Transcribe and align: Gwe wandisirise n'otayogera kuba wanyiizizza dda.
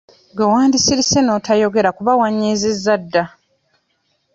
Gwe 0.35 0.45
wandisirise 0.51 1.17
n'otayogera 1.23 1.89
kuba 1.97 2.11
wanyiizizza 2.19 2.93
dda. 3.01 3.23